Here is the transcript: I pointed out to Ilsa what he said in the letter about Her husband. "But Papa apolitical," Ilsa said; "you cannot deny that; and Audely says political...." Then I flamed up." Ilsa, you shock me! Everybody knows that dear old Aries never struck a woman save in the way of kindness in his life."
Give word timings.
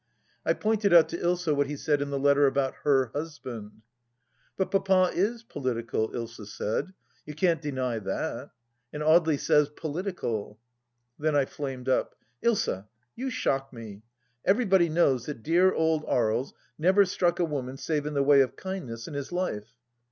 I 0.43 0.53
pointed 0.53 0.93
out 0.95 1.09
to 1.09 1.17
Ilsa 1.19 1.55
what 1.55 1.67
he 1.67 1.75
said 1.75 2.01
in 2.01 2.09
the 2.09 2.17
letter 2.17 2.47
about 2.47 2.73
Her 2.81 3.11
husband. 3.13 3.83
"But 4.57 4.71
Papa 4.71 5.11
apolitical," 5.13 6.11
Ilsa 6.15 6.47
said; 6.47 6.93
"you 7.27 7.35
cannot 7.35 7.61
deny 7.61 7.99
that; 7.99 8.49
and 8.91 9.03
Audely 9.03 9.39
says 9.39 9.69
political...." 9.69 10.59
Then 11.19 11.35
I 11.35 11.45
flamed 11.45 11.87
up." 11.87 12.15
Ilsa, 12.43 12.87
you 13.15 13.29
shock 13.29 13.71
me! 13.71 14.01
Everybody 14.43 14.89
knows 14.89 15.27
that 15.27 15.43
dear 15.43 15.71
old 15.71 16.03
Aries 16.07 16.51
never 16.79 17.05
struck 17.05 17.39
a 17.39 17.45
woman 17.45 17.77
save 17.77 18.07
in 18.07 18.15
the 18.15 18.23
way 18.23 18.41
of 18.41 18.55
kindness 18.55 19.07
in 19.07 19.13
his 19.13 19.31
life." 19.31 19.75